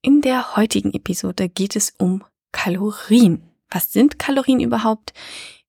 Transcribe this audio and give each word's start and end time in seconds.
In 0.00 0.20
der 0.20 0.54
heutigen 0.54 0.94
Episode 0.94 1.48
geht 1.48 1.74
es 1.74 1.92
um 1.98 2.22
Kalorien. 2.52 3.42
Was 3.68 3.92
sind 3.92 4.16
Kalorien 4.16 4.60
überhaupt? 4.60 5.12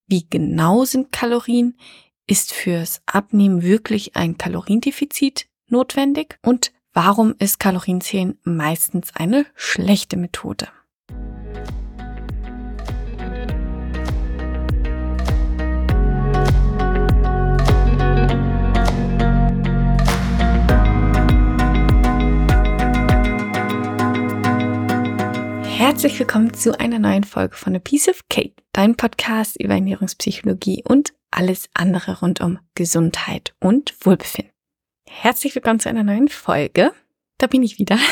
Wie 0.05 0.27
genau 0.29 0.85
sind 0.85 1.11
Kalorien? 1.11 1.75
Ist 2.27 2.53
fürs 2.53 3.01
Abnehmen 3.07 3.63
wirklich 3.63 4.15
ein 4.15 4.37
Kaloriendefizit 4.37 5.47
notwendig? 5.67 6.37
Und 6.43 6.71
warum 6.93 7.33
ist 7.39 7.59
Kalorienzählen 7.59 8.37
meistens 8.43 9.15
eine 9.15 9.47
schlechte 9.55 10.15
Methode? 10.15 10.67
Herzlich 25.89 26.19
willkommen 26.19 26.53
zu 26.53 26.79
einer 26.79 26.99
neuen 26.99 27.23
Folge 27.23 27.55
von 27.55 27.75
A 27.75 27.79
Piece 27.79 28.09
of 28.09 28.21
Cake, 28.29 28.53
dein 28.73 28.95
Podcast 28.95 29.59
über 29.59 29.73
Ernährungspsychologie 29.73 30.83
und 30.87 31.15
alles 31.31 31.67
andere 31.73 32.19
rund 32.19 32.41
um 32.41 32.59
Gesundheit 32.75 33.55
und 33.59 33.95
Wohlbefinden. 34.05 34.53
Herzlich 35.09 35.55
willkommen 35.55 35.79
zu 35.79 35.89
einer 35.89 36.03
neuen 36.03 36.27
Folge. 36.27 36.91
Da 37.39 37.47
bin 37.47 37.63
ich 37.63 37.79
wieder. 37.79 37.97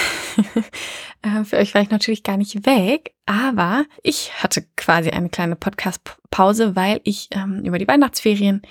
Äh, 1.24 1.44
für 1.46 1.58
euch 1.58 1.74
war 1.74 1.82
ich 1.82 1.90
natürlich 1.90 2.22
gar 2.22 2.38
nicht 2.38 2.68
weg, 2.68 3.16
aber 3.26 3.86
ich 4.04 4.44
hatte 4.44 4.68
quasi 4.76 5.10
eine 5.10 5.30
kleine 5.30 5.56
Podcast-Pause, 5.56 6.76
weil 6.76 7.02
ich 7.06 7.30
ähm, 7.32 7.64
über 7.66 7.80
die 7.80 7.88
Weihnachtsferien 7.88 8.62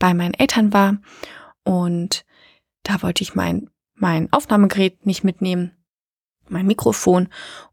bei 0.00 0.12
meinen 0.12 0.34
Eltern 0.34 0.72
war 0.72 0.98
und 1.62 2.24
da 2.82 3.00
wollte 3.02 3.22
ich 3.22 3.36
mein, 3.36 3.70
mein 3.94 4.32
Aufnahmegerät 4.32 5.06
nicht 5.06 5.22
mitnehmen, 5.22 5.76
mein 6.48 6.66
Mikrofon 6.66 7.28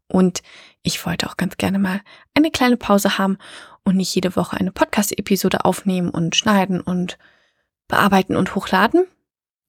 und 0.06 0.42
ich 0.82 1.04
wollte 1.04 1.28
auch 1.28 1.36
ganz 1.36 1.56
gerne 1.56 1.78
mal 1.78 2.00
eine 2.34 2.50
kleine 2.50 2.76
Pause 2.76 3.18
haben 3.18 3.38
und 3.84 3.96
nicht 3.96 4.14
jede 4.14 4.36
Woche 4.36 4.56
eine 4.56 4.72
Podcast-Episode 4.72 5.64
aufnehmen 5.64 6.10
und 6.10 6.36
schneiden 6.36 6.80
und 6.80 7.18
bearbeiten 7.88 8.36
und 8.36 8.54
hochladen. 8.54 9.06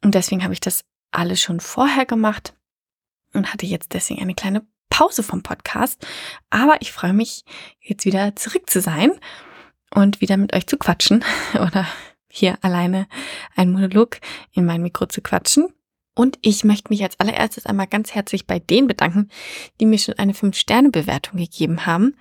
Und 0.03 0.16
deswegen 0.16 0.44
habe 0.44 0.53
ich 0.53 0.59
das 0.59 0.83
alles 1.11 1.41
schon 1.41 1.59
vorher 1.59 2.05
gemacht 2.05 2.53
und 3.33 3.53
hatte 3.53 3.66
jetzt 3.66 3.94
deswegen 3.94 4.22
eine 4.22 4.35
kleine 4.35 4.66
Pause 4.89 5.23
vom 5.23 5.44
Podcast. 5.44 6.05
Aber 6.50 6.77
ich 6.81 6.91
freue 6.91 7.13
mich, 7.13 7.44
jetzt 7.80 8.05
wieder 8.05 8.35
zurück 8.35 8.69
zu 8.69 8.81
sein 8.81 9.11
und 9.94 10.22
wieder 10.22 10.38
mit 10.38 10.53
euch 10.53 10.67
zu 10.67 10.78
quatschen 10.78 11.23
oder 11.53 11.88
hier 12.30 12.57
alleine 12.61 13.07
ein 13.55 13.72
Monolog 13.72 14.19
in 14.53 14.66
mein 14.66 14.81
Mikro 14.81 15.05
zu 15.05 15.22
quatschen. 15.22 15.73
Und 16.13 16.37
ich 16.41 16.63
möchte 16.63 16.89
mich 16.89 17.03
als 17.03 17.19
allererstes 17.19 17.65
einmal 17.65 17.87
ganz 17.87 18.13
herzlich 18.13 18.45
bei 18.45 18.59
denen 18.59 18.87
bedanken, 18.87 19.29
die 19.79 19.85
mir 19.85 19.97
schon 19.97 20.19
eine 20.19 20.33
5-Sterne-Bewertung 20.33 21.37
gegeben 21.37 21.85
haben. 21.85 22.15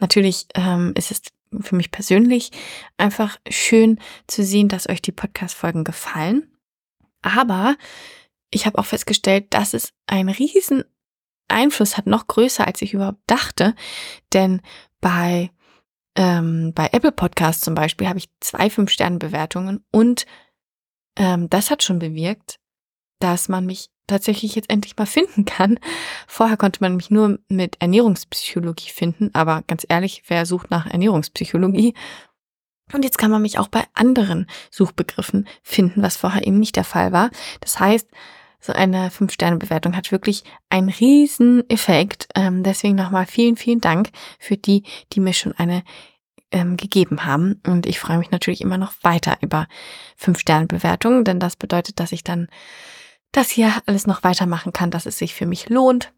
Natürlich 0.00 0.46
ähm, 0.54 0.92
ist 0.96 1.12
es 1.12 1.22
für 1.60 1.76
mich 1.76 1.90
persönlich 1.90 2.50
einfach 2.96 3.38
schön 3.48 4.00
zu 4.26 4.42
sehen, 4.42 4.68
dass 4.68 4.88
euch 4.88 5.02
die 5.02 5.12
Podcast-Folgen 5.12 5.84
gefallen. 5.84 6.50
Aber 7.20 7.76
ich 8.50 8.66
habe 8.66 8.78
auch 8.78 8.86
festgestellt, 8.86 9.46
dass 9.50 9.74
es 9.74 9.92
einen 10.06 10.28
riesen 10.28 10.84
Einfluss 11.48 11.96
hat, 11.96 12.06
noch 12.06 12.26
größer, 12.26 12.66
als 12.66 12.82
ich 12.82 12.94
überhaupt 12.94 13.22
dachte. 13.26 13.74
Denn 14.32 14.60
bei, 15.00 15.50
ähm, 16.16 16.72
bei 16.74 16.88
Apple 16.92 17.12
Podcasts 17.12 17.62
zum 17.62 17.74
Beispiel 17.74 18.08
habe 18.08 18.18
ich 18.18 18.30
zwei 18.40 18.66
5-Sterne-Bewertungen 18.66 19.84
und 19.92 20.26
ähm, 21.16 21.48
das 21.50 21.70
hat 21.70 21.82
schon 21.82 21.98
bewirkt, 21.98 22.58
dass 23.22 23.48
man 23.48 23.66
mich 23.66 23.90
tatsächlich 24.06 24.54
jetzt 24.54 24.70
endlich 24.70 24.96
mal 24.96 25.06
finden 25.06 25.44
kann. 25.44 25.78
Vorher 26.26 26.56
konnte 26.56 26.80
man 26.80 26.96
mich 26.96 27.10
nur 27.10 27.38
mit 27.48 27.76
Ernährungspsychologie 27.80 28.90
finden, 28.90 29.30
aber 29.32 29.62
ganz 29.66 29.86
ehrlich, 29.88 30.24
wer 30.26 30.44
sucht 30.44 30.70
nach 30.70 30.86
Ernährungspsychologie? 30.86 31.94
Und 32.92 33.04
jetzt 33.04 33.18
kann 33.18 33.30
man 33.30 33.40
mich 33.40 33.58
auch 33.58 33.68
bei 33.68 33.84
anderen 33.94 34.46
Suchbegriffen 34.70 35.46
finden, 35.62 36.02
was 36.02 36.16
vorher 36.16 36.46
eben 36.46 36.58
nicht 36.58 36.76
der 36.76 36.84
Fall 36.84 37.12
war. 37.12 37.30
Das 37.60 37.80
heißt, 37.80 38.08
so 38.60 38.72
eine 38.72 39.10
Fünf-Sterne-Bewertung 39.10 39.96
hat 39.96 40.12
wirklich 40.12 40.44
einen 40.68 40.88
riesen 40.88 41.68
Effekt. 41.70 42.28
Ähm, 42.34 42.62
deswegen 42.62 42.96
nochmal 42.96 43.26
vielen, 43.26 43.56
vielen 43.56 43.80
Dank 43.80 44.10
für 44.38 44.56
die, 44.56 44.84
die 45.12 45.20
mir 45.20 45.32
schon 45.32 45.52
eine 45.52 45.82
ähm, 46.52 46.76
gegeben 46.76 47.24
haben. 47.24 47.60
Und 47.66 47.86
ich 47.86 47.98
freue 47.98 48.18
mich 48.18 48.30
natürlich 48.30 48.60
immer 48.60 48.78
noch 48.78 48.92
weiter 49.02 49.38
über 49.40 49.66
Fünf-Sterne-Bewertungen, 50.16 51.24
denn 51.24 51.40
das 51.40 51.56
bedeutet, 51.56 51.98
dass 51.98 52.12
ich 52.12 52.24
dann 52.24 52.48
das 53.32 53.50
hier 53.50 53.82
alles 53.86 54.06
noch 54.06 54.22
weitermachen 54.22 54.72
kann, 54.72 54.90
dass 54.90 55.06
es 55.06 55.18
sich 55.18 55.34
für 55.34 55.46
mich 55.46 55.68
lohnt 55.68 56.12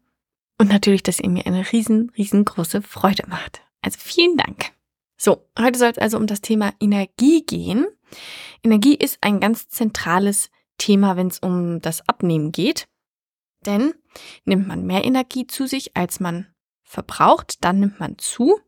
und 0.57 0.69
natürlich, 0.69 1.03
dass 1.03 1.19
ihr 1.19 1.29
mir 1.29 1.45
eine 1.45 1.71
riesen, 1.71 2.11
riesengroße 2.17 2.81
Freude 2.81 3.23
macht. 3.27 3.61
Also 3.81 3.99
vielen 3.99 4.37
Dank. 4.37 4.71
So, 5.17 5.47
heute 5.57 5.79
soll 5.79 5.89
es 5.89 5.97
also 5.97 6.17
um 6.17 6.27
das 6.27 6.41
Thema 6.41 6.73
Energie 6.79 7.45
gehen. 7.45 7.87
Energie 8.63 8.95
ist 8.95 9.17
ein 9.21 9.39
ganz 9.39 9.69
zentrales 9.69 10.49
Thema, 10.77 11.15
wenn 11.15 11.27
es 11.27 11.39
um 11.39 11.81
das 11.81 12.07
Abnehmen 12.07 12.51
geht. 12.51 12.87
Denn 13.65 13.93
nimmt 14.43 14.67
man 14.67 14.85
mehr 14.85 15.05
Energie 15.05 15.47
zu 15.47 15.67
sich, 15.67 15.95
als 15.95 16.19
man 16.19 16.47
verbraucht, 16.83 17.63
dann 17.63 17.79
nimmt 17.79 17.99
man 17.99 18.17
zu. 18.17 18.59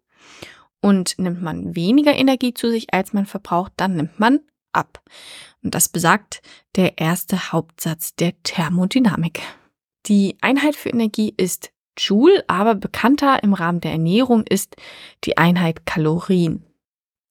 Und 0.82 1.18
nimmt 1.20 1.42
man 1.42 1.76
weniger 1.76 2.14
Energie 2.14 2.54
zu 2.54 2.70
sich, 2.70 2.94
als 2.94 3.12
man 3.12 3.26
verbraucht, 3.26 3.74
dann 3.78 3.96
nimmt 3.96 4.20
man 4.20 4.42
ab. 4.78 5.02
Und 5.64 5.76
das 5.76 5.90
besagt 5.90 6.42
der 6.76 6.98
erste 6.98 7.52
Hauptsatz 7.52 8.16
der 8.16 8.34
Thermodynamik. 8.44 9.42
Die 10.06 10.38
Einheit 10.42 10.76
für 10.76 10.90
Energie 10.90 11.34
ist 11.36 11.72
Joule, 11.98 12.46
aber 12.48 12.76
bekannter 12.76 13.44
im 13.44 13.54
Rahmen 13.54 13.82
der 13.82 13.92
Ernährung 13.92 14.44
ist 14.44 14.76
die 15.24 15.38
Einheit 15.38 15.86
Kalorien. 15.86 16.64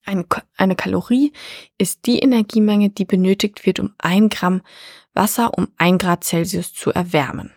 Eine, 0.04 0.76
Kalorie 0.76 1.32
ist 1.78 2.06
die 2.06 2.20
Energiemenge, 2.20 2.90
die 2.90 3.04
benötigt 3.04 3.66
wird, 3.66 3.80
um 3.80 3.94
ein 3.98 4.28
Gramm 4.28 4.62
Wasser 5.14 5.56
um 5.56 5.68
ein 5.78 5.98
Grad 5.98 6.22
Celsius 6.22 6.74
zu 6.74 6.92
erwärmen. 6.92 7.52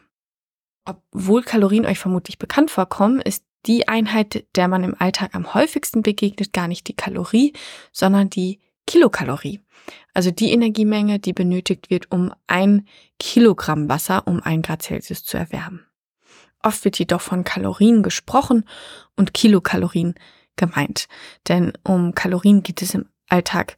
Obwohl 0.85 1.43
Kalorien 1.43 1.85
euch 1.85 1.99
vermutlich 1.99 2.39
bekannt 2.39 2.71
vorkommen, 2.71 3.21
ist 3.21 3.43
die 3.65 3.87
Einheit, 3.87 4.45
der 4.55 4.67
man 4.67 4.83
im 4.83 4.95
Alltag 4.97 5.35
am 5.35 5.53
häufigsten 5.53 6.01
begegnet, 6.01 6.53
gar 6.53 6.67
nicht 6.67 6.87
die 6.87 6.95
Kalorie, 6.95 7.53
sondern 7.91 8.29
die 8.29 8.59
Kilokalorie. 8.89 9.59
Also 10.15 10.31
die 10.31 10.51
Energiemenge, 10.51 11.19
die 11.19 11.31
benötigt 11.31 11.91
wird, 11.91 12.11
um 12.11 12.33
ein 12.47 12.87
Kilogramm 13.19 13.87
Wasser 13.87 14.25
um 14.25 14.41
ein 14.41 14.63
Grad 14.63 14.81
Celsius 14.81 15.23
zu 15.23 15.37
erwärmen. 15.37 15.85
Oft 16.63 16.83
wird 16.85 16.97
jedoch 16.97 17.21
von 17.21 17.43
Kalorien 17.43 18.01
gesprochen 18.01 18.65
und 19.15 19.35
Kilokalorien 19.35 20.15
gemeint. 20.55 21.07
Denn 21.47 21.73
um 21.83 22.15
Kalorien 22.15 22.63
geht 22.63 22.81
es 22.81 22.95
im 22.95 23.05
Alltag 23.27 23.77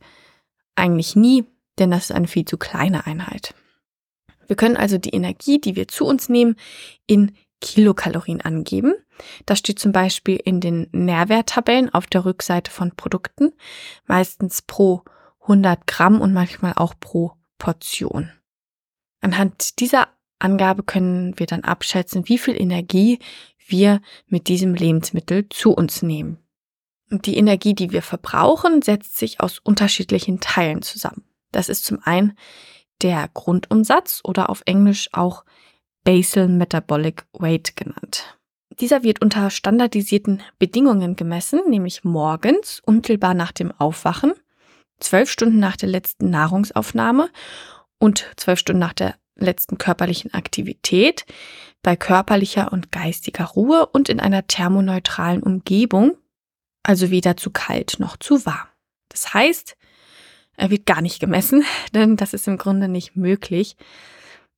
eigentlich 0.75 1.17
nie, 1.17 1.43
denn 1.77 1.91
das 1.91 2.05
ist 2.05 2.11
eine 2.13 2.29
viel 2.29 2.45
zu 2.45 2.57
kleine 2.57 3.05
Einheit. 3.05 3.53
Wir 4.47 4.55
können 4.55 4.77
also 4.77 4.97
die 4.97 5.13
Energie, 5.13 5.59
die 5.59 5.75
wir 5.75 5.89
zu 5.89 6.05
uns 6.05 6.29
nehmen, 6.29 6.55
in 7.05 7.35
Kilokalorien 7.61 8.41
angeben. 8.41 8.93
Das 9.45 9.59
steht 9.59 9.79
zum 9.79 9.91
Beispiel 9.91 10.37
in 10.43 10.59
den 10.59 10.87
Nährwerttabellen 10.91 11.93
auf 11.93 12.07
der 12.07 12.25
Rückseite 12.25 12.71
von 12.71 12.95
Produkten, 12.95 13.53
meistens 14.05 14.61
pro 14.61 15.03
100 15.43 15.87
Gramm 15.87 16.19
und 16.19 16.33
manchmal 16.33 16.73
auch 16.75 16.93
pro 16.99 17.33
Portion. 17.57 18.31
Anhand 19.21 19.79
dieser 19.79 20.07
Angabe 20.39 20.83
können 20.83 21.37
wir 21.37 21.45
dann 21.45 21.63
abschätzen, 21.63 22.27
wie 22.27 22.37
viel 22.37 22.59
Energie 22.59 23.19
wir 23.67 24.01
mit 24.27 24.47
diesem 24.47 24.73
Lebensmittel 24.73 25.47
zu 25.49 25.71
uns 25.71 26.01
nehmen. 26.01 26.37
Und 27.11 27.25
die 27.25 27.37
Energie, 27.37 27.75
die 27.75 27.91
wir 27.91 28.01
verbrauchen, 28.01 28.81
setzt 28.81 29.17
sich 29.17 29.39
aus 29.39 29.59
unterschiedlichen 29.59 30.39
Teilen 30.39 30.81
zusammen. 30.81 31.23
Das 31.51 31.69
ist 31.69 31.83
zum 31.83 31.99
einen 32.03 32.37
der 33.01 33.29
Grundumsatz 33.33 34.21
oder 34.23 34.49
auf 34.49 34.63
Englisch 34.65 35.09
auch 35.11 35.43
Basal 36.03 36.47
Metabolic 36.47 37.25
Weight 37.33 37.75
genannt. 37.75 38.37
Dieser 38.79 39.03
wird 39.03 39.21
unter 39.21 39.49
standardisierten 39.49 40.41
Bedingungen 40.57 41.15
gemessen, 41.15 41.61
nämlich 41.67 42.03
morgens, 42.03 42.81
unmittelbar 42.85 43.33
nach 43.33 43.51
dem 43.51 43.71
Aufwachen, 43.71 44.33
zwölf 44.99 45.29
Stunden 45.29 45.59
nach 45.59 45.77
der 45.77 45.89
letzten 45.89 46.29
Nahrungsaufnahme 46.29 47.29
und 47.99 48.25
zwölf 48.37 48.59
Stunden 48.59 48.79
nach 48.79 48.93
der 48.93 49.15
letzten 49.35 49.77
körperlichen 49.77 50.33
Aktivität, 50.33 51.25
bei 51.83 51.95
körperlicher 51.95 52.71
und 52.71 52.91
geistiger 52.91 53.45
Ruhe 53.45 53.87
und 53.87 54.09
in 54.09 54.19
einer 54.19 54.47
thermoneutralen 54.47 55.43
Umgebung, 55.43 56.17
also 56.83 57.11
weder 57.11 57.37
zu 57.37 57.51
kalt 57.51 57.99
noch 57.99 58.17
zu 58.17 58.45
warm. 58.45 58.67
Das 59.09 59.33
heißt, 59.33 59.75
er 60.57 60.69
wird 60.69 60.85
gar 60.85 61.01
nicht 61.01 61.19
gemessen, 61.19 61.63
denn 61.93 62.17
das 62.17 62.33
ist 62.33 62.47
im 62.47 62.57
Grunde 62.57 62.87
nicht 62.87 63.15
möglich. 63.15 63.75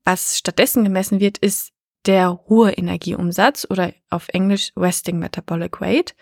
Was 0.05 0.37
stattdessen 0.37 0.83
gemessen 0.83 1.19
wird, 1.19 1.37
ist 1.37 1.71
der 2.05 2.39
hohe 2.49 2.71
Energieumsatz 2.71 3.65
oder 3.69 3.93
auf 4.09 4.27
Englisch 4.29 4.71
Resting 4.75 5.19
Metabolic 5.19 5.79
Weight. 5.79 6.15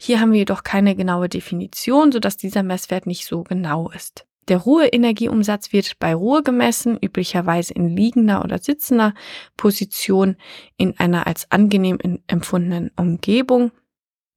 Hier 0.00 0.20
haben 0.20 0.32
wir 0.32 0.40
jedoch 0.40 0.62
keine 0.62 0.94
genaue 0.94 1.28
Definition, 1.28 2.12
sodass 2.12 2.36
dieser 2.36 2.62
Messwert 2.62 3.06
nicht 3.06 3.26
so 3.26 3.42
genau 3.42 3.90
ist. 3.90 4.26
Der 4.48 4.58
Ruheenergieumsatz 4.58 5.72
wird 5.72 5.98
bei 6.00 6.14
Ruhe 6.14 6.42
gemessen, 6.42 6.98
üblicherweise 7.00 7.74
in 7.74 7.96
liegender 7.96 8.44
oder 8.44 8.58
sitzender 8.58 9.14
Position 9.56 10.36
in 10.76 10.98
einer 10.98 11.26
als 11.26 11.50
angenehm 11.50 11.98
empfundenen 12.26 12.90
Umgebung 12.96 13.70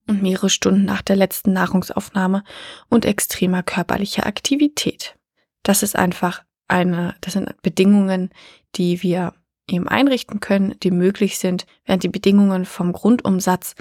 und 0.08 0.22
mehrere 0.22 0.52
Stunden 0.52 0.86
nach 0.86 1.02
der 1.02 1.16
letzten 1.16 1.54
Nahrungsaufnahme 1.54 2.44
und 2.90 3.06
extremer 3.06 3.64
körperlicher 3.64 4.28
Aktivität. 4.28 5.18
Das 5.64 5.82
ist 5.82 5.96
einfach 5.96 6.44
eine, 6.68 7.16
das 7.22 7.34
sind 7.34 7.62
Bedingungen, 7.62 8.30
die 8.76 9.02
wir 9.04 9.34
eben 9.68 9.88
einrichten 9.88 10.40
können, 10.40 10.76
die 10.82 10.92
möglich 10.92 11.38
sind, 11.38 11.66
während 11.86 12.04
die 12.04 12.10
Bedingungen 12.10 12.66
vom 12.66 12.94
Grundumsatz 12.94 13.76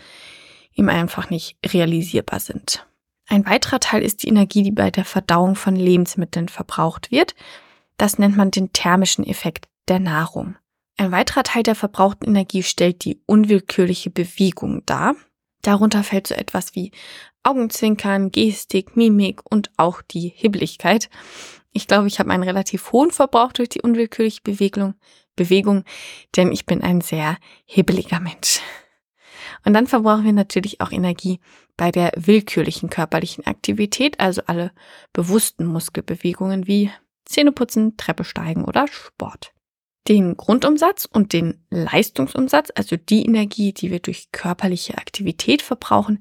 ihm 0.72 0.88
einfach 0.88 1.30
nicht 1.30 1.56
realisierbar 1.64 2.40
sind. 2.40 2.86
Ein 3.26 3.46
weiterer 3.46 3.80
Teil 3.80 4.02
ist 4.02 4.22
die 4.22 4.28
Energie, 4.28 4.62
die 4.62 4.70
bei 4.70 4.90
der 4.90 5.04
Verdauung 5.04 5.56
von 5.56 5.76
Lebensmitteln 5.76 6.48
verbraucht 6.48 7.10
wird. 7.10 7.34
Das 7.96 8.18
nennt 8.18 8.36
man 8.36 8.50
den 8.50 8.72
thermischen 8.72 9.26
Effekt 9.26 9.68
der 9.88 9.98
Nahrung. 9.98 10.56
Ein 10.96 11.10
weiterer 11.10 11.42
Teil 11.42 11.62
der 11.62 11.74
verbrauchten 11.74 12.28
Energie 12.28 12.62
stellt 12.62 13.04
die 13.04 13.20
unwillkürliche 13.26 14.10
Bewegung 14.10 14.84
dar. 14.86 15.16
Darunter 15.64 16.04
fällt 16.04 16.26
so 16.26 16.34
etwas 16.34 16.74
wie 16.74 16.92
Augenzwinkern, 17.42 18.30
Gestik, 18.30 18.96
Mimik 18.96 19.40
und 19.50 19.70
auch 19.76 20.02
die 20.02 20.32
Hibbeligkeit. 20.34 21.10
Ich 21.72 21.88
glaube, 21.88 22.06
ich 22.06 22.20
habe 22.20 22.30
einen 22.30 22.42
relativ 22.42 22.92
hohen 22.92 23.10
Verbrauch 23.10 23.52
durch 23.52 23.70
die 23.70 23.80
unwillkürliche 23.80 24.40
Bewegung, 24.42 24.94
Bewegung, 25.36 25.84
denn 26.36 26.52
ich 26.52 26.66
bin 26.66 26.82
ein 26.82 27.00
sehr 27.00 27.36
hibbeliger 27.64 28.20
Mensch. 28.20 28.60
Und 29.64 29.72
dann 29.72 29.86
verbrauchen 29.86 30.24
wir 30.24 30.32
natürlich 30.32 30.80
auch 30.80 30.92
Energie 30.92 31.40
bei 31.76 31.90
der 31.90 32.12
willkürlichen 32.16 32.90
körperlichen 32.90 33.46
Aktivität, 33.46 34.20
also 34.20 34.42
alle 34.46 34.70
bewussten 35.12 35.64
Muskelbewegungen 35.64 36.66
wie 36.66 36.90
Zähneputzen, 37.24 37.96
Treppe 37.96 38.24
steigen 38.24 38.64
oder 38.64 38.86
Sport. 38.86 39.52
Den 40.06 40.36
Grundumsatz 40.36 41.06
und 41.10 41.32
den 41.32 41.64
Leistungsumsatz, 41.70 42.70
also 42.74 42.96
die 42.96 43.24
Energie, 43.24 43.72
die 43.72 43.90
wir 43.90 44.00
durch 44.00 44.30
körperliche 44.32 44.98
Aktivität 44.98 45.62
verbrauchen, 45.62 46.20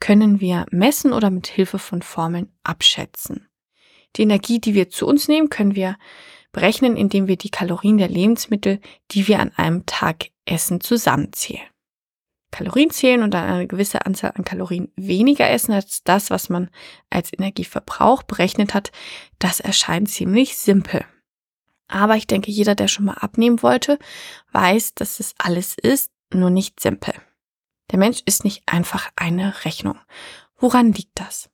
können 0.00 0.40
wir 0.40 0.66
messen 0.70 1.14
oder 1.14 1.30
mit 1.30 1.46
Hilfe 1.46 1.78
von 1.78 2.02
Formeln 2.02 2.52
abschätzen. 2.62 3.48
Die 4.16 4.22
Energie, 4.22 4.60
die 4.60 4.74
wir 4.74 4.90
zu 4.90 5.06
uns 5.06 5.28
nehmen, 5.28 5.48
können 5.48 5.74
wir 5.74 5.96
berechnen, 6.52 6.96
indem 6.96 7.26
wir 7.26 7.36
die 7.36 7.48
Kalorien 7.48 7.96
der 7.96 8.08
Lebensmittel, 8.08 8.80
die 9.10 9.26
wir 9.26 9.40
an 9.40 9.52
einem 9.56 9.86
Tag 9.86 10.26
essen, 10.44 10.82
zusammenzählen. 10.82 11.66
Kalorien 12.50 12.90
zählen 12.90 13.22
und 13.22 13.32
dann 13.32 13.48
eine 13.48 13.66
gewisse 13.66 14.04
Anzahl 14.04 14.32
an 14.34 14.44
Kalorien 14.44 14.92
weniger 14.94 15.48
essen 15.48 15.72
als 15.72 16.02
das, 16.04 16.28
was 16.28 16.50
man 16.50 16.68
als 17.08 17.32
Energieverbrauch 17.32 18.24
berechnet 18.24 18.74
hat, 18.74 18.92
das 19.38 19.58
erscheint 19.58 20.10
ziemlich 20.10 20.58
simpel. 20.58 21.02
Aber 21.88 22.16
ich 22.16 22.26
denke, 22.26 22.50
jeder, 22.50 22.74
der 22.74 22.88
schon 22.88 23.04
mal 23.04 23.14
abnehmen 23.14 23.62
wollte, 23.62 23.98
weiß, 24.52 24.94
dass 24.94 25.20
es 25.20 25.34
alles 25.38 25.76
ist, 25.76 26.10
nur 26.32 26.50
nicht 26.50 26.80
simpel. 26.80 27.14
Der 27.90 27.98
Mensch 27.98 28.22
ist 28.24 28.44
nicht 28.44 28.62
einfach 28.66 29.10
eine 29.16 29.64
Rechnung. 29.64 29.98
Woran 30.56 30.92
liegt 30.92 31.20
das? 31.20 31.50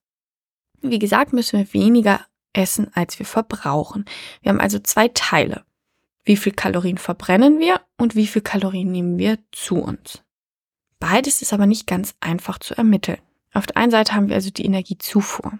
Wie 0.80 0.98
gesagt, 0.98 1.32
müssen 1.32 1.58
wir 1.58 1.72
weniger 1.72 2.24
essen, 2.52 2.90
als 2.94 3.18
wir 3.18 3.26
verbrauchen. 3.26 4.04
Wir 4.42 4.50
haben 4.50 4.60
also 4.60 4.78
zwei 4.78 5.08
Teile. 5.08 5.64
Wie 6.24 6.36
viel 6.36 6.52
Kalorien 6.52 6.98
verbrennen 6.98 7.58
wir 7.58 7.80
und 7.96 8.14
wie 8.14 8.26
viel 8.26 8.42
Kalorien 8.42 8.92
nehmen 8.92 9.18
wir 9.18 9.38
zu 9.50 9.76
uns? 9.76 10.22
Beides 11.00 11.42
ist 11.42 11.52
aber 11.52 11.66
nicht 11.66 11.86
ganz 11.86 12.14
einfach 12.20 12.58
zu 12.58 12.76
ermitteln. 12.76 13.18
Auf 13.54 13.66
der 13.66 13.76
einen 13.76 13.90
Seite 13.90 14.14
haben 14.14 14.28
wir 14.28 14.34
also 14.34 14.50
die 14.50 14.64
Energiezufuhr. 14.64 15.58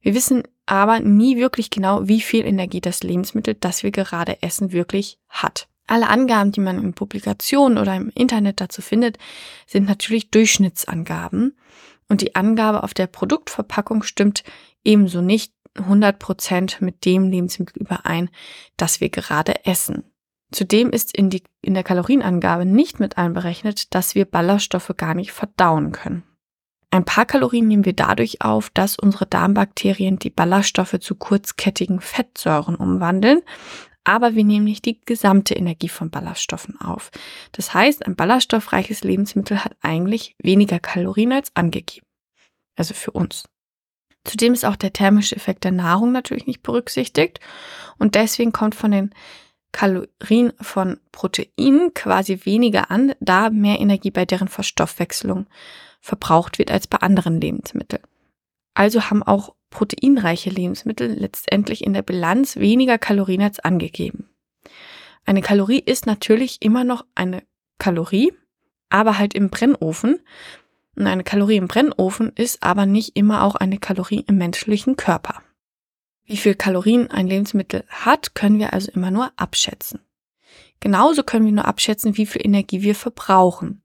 Wir 0.00 0.14
wissen 0.14 0.42
aber 0.66 1.00
nie 1.00 1.36
wirklich 1.36 1.70
genau, 1.70 2.06
wie 2.08 2.20
viel 2.20 2.44
Energie 2.44 2.80
das 2.80 3.02
Lebensmittel, 3.02 3.54
das 3.54 3.82
wir 3.82 3.90
gerade 3.90 4.42
essen, 4.42 4.72
wirklich 4.72 5.18
hat. 5.28 5.68
Alle 5.86 6.08
Angaben, 6.08 6.52
die 6.52 6.60
man 6.60 6.82
in 6.82 6.94
Publikationen 6.94 7.78
oder 7.78 7.96
im 7.96 8.10
Internet 8.14 8.60
dazu 8.60 8.82
findet, 8.82 9.18
sind 9.66 9.88
natürlich 9.88 10.30
Durchschnittsangaben. 10.30 11.56
Und 12.08 12.20
die 12.20 12.34
Angabe 12.34 12.82
auf 12.82 12.94
der 12.94 13.06
Produktverpackung 13.06 14.02
stimmt 14.02 14.44
ebenso 14.84 15.20
nicht 15.20 15.52
100 15.74 16.18
Prozent 16.18 16.80
mit 16.80 17.04
dem 17.04 17.30
Lebensmittel 17.30 17.82
überein, 17.82 18.30
das 18.76 19.00
wir 19.00 19.08
gerade 19.08 19.64
essen. 19.64 20.04
Zudem 20.52 20.90
ist 20.90 21.16
in, 21.16 21.30
die, 21.30 21.42
in 21.62 21.74
der 21.74 21.82
Kalorienangabe 21.82 22.66
nicht 22.66 23.00
mit 23.00 23.16
einberechnet, 23.16 23.94
dass 23.94 24.14
wir 24.14 24.26
Ballaststoffe 24.26 24.92
gar 24.96 25.14
nicht 25.14 25.32
verdauen 25.32 25.92
können. 25.92 26.24
Ein 26.92 27.06
paar 27.06 27.24
Kalorien 27.24 27.68
nehmen 27.68 27.86
wir 27.86 27.94
dadurch 27.94 28.42
auf, 28.42 28.68
dass 28.68 28.98
unsere 28.98 29.24
Darmbakterien 29.24 30.18
die 30.18 30.28
Ballaststoffe 30.28 31.00
zu 31.00 31.14
kurzkettigen 31.14 32.02
Fettsäuren 32.02 32.74
umwandeln, 32.74 33.40
aber 34.04 34.34
wir 34.34 34.44
nehmen 34.44 34.66
nicht 34.66 34.84
die 34.84 35.00
gesamte 35.00 35.54
Energie 35.54 35.88
von 35.88 36.10
Ballaststoffen 36.10 36.78
auf. 36.82 37.10
Das 37.52 37.72
heißt, 37.72 38.04
ein 38.04 38.14
ballaststoffreiches 38.14 39.04
Lebensmittel 39.04 39.64
hat 39.64 39.74
eigentlich 39.80 40.36
weniger 40.42 40.80
Kalorien 40.80 41.32
als 41.32 41.50
angegeben. 41.54 42.06
Also 42.76 42.92
für 42.92 43.12
uns. 43.12 43.44
Zudem 44.24 44.52
ist 44.52 44.66
auch 44.66 44.76
der 44.76 44.92
thermische 44.92 45.34
Effekt 45.34 45.64
der 45.64 45.72
Nahrung 45.72 46.12
natürlich 46.12 46.46
nicht 46.46 46.62
berücksichtigt 46.62 47.40
und 47.98 48.16
deswegen 48.16 48.52
kommt 48.52 48.74
von 48.74 48.90
den 48.90 49.14
Kalorien 49.72 50.52
von 50.60 51.00
Proteinen 51.10 51.94
quasi 51.94 52.44
weniger 52.44 52.90
an, 52.90 53.14
da 53.20 53.50
mehr 53.50 53.80
Energie 53.80 54.10
bei 54.10 54.24
deren 54.24 54.48
Verstoffwechselung 54.48 55.46
verbraucht 56.00 56.58
wird 56.58 56.70
als 56.70 56.86
bei 56.86 56.98
anderen 56.98 57.40
Lebensmitteln. 57.40 58.02
Also 58.74 59.10
haben 59.10 59.22
auch 59.22 59.54
proteinreiche 59.70 60.50
Lebensmittel 60.50 61.08
letztendlich 61.08 61.84
in 61.84 61.94
der 61.94 62.02
Bilanz 62.02 62.56
weniger 62.56 62.98
Kalorien 62.98 63.42
als 63.42 63.60
angegeben. 63.60 64.28
Eine 65.24 65.40
Kalorie 65.40 65.80
ist 65.80 66.06
natürlich 66.06 66.58
immer 66.60 66.84
noch 66.84 67.04
eine 67.14 67.42
Kalorie, 67.78 68.32
aber 68.90 69.18
halt 69.18 69.34
im 69.34 69.50
Brennofen. 69.50 70.20
Und 70.96 71.06
eine 71.06 71.24
Kalorie 71.24 71.56
im 71.56 71.68
Brennofen 71.68 72.32
ist 72.34 72.62
aber 72.62 72.86
nicht 72.86 73.16
immer 73.16 73.44
auch 73.44 73.54
eine 73.54 73.78
Kalorie 73.78 74.24
im 74.26 74.36
menschlichen 74.36 74.96
Körper. 74.96 75.42
Wie 76.24 76.36
viel 76.36 76.54
Kalorien 76.54 77.10
ein 77.10 77.26
Lebensmittel 77.26 77.84
hat, 77.88 78.34
können 78.34 78.58
wir 78.58 78.72
also 78.72 78.90
immer 78.92 79.10
nur 79.10 79.32
abschätzen. 79.36 80.00
Genauso 80.80 81.22
können 81.22 81.44
wir 81.44 81.52
nur 81.52 81.66
abschätzen, 81.66 82.16
wie 82.16 82.26
viel 82.26 82.44
Energie 82.44 82.82
wir 82.82 82.94
verbrauchen. 82.94 83.82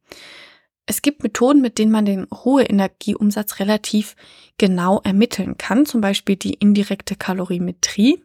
Es 0.88 1.02
gibt 1.02 1.22
Methoden, 1.22 1.62
mit 1.62 1.78
denen 1.78 1.92
man 1.92 2.06
den 2.06 2.24
Ruheenergieumsatz 2.24 3.60
relativ 3.60 4.16
genau 4.58 5.02
ermitteln 5.04 5.58
kann, 5.58 5.86
zum 5.86 6.02
Beispiel 6.02 6.38
die 6.38 6.54
indirekte 6.54 7.16
Kalorimetrie, 7.16 8.24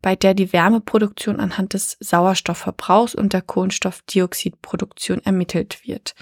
bei 0.00 0.16
der 0.16 0.32
die 0.32 0.52
Wärmeproduktion 0.52 1.40
anhand 1.40 1.74
des 1.74 1.98
Sauerstoffverbrauchs 2.00 3.14
und 3.14 3.32
der 3.32 3.42
Kohlenstoffdioxidproduktion 3.42 5.20
ermittelt 5.24 5.80
wird. 5.84 6.14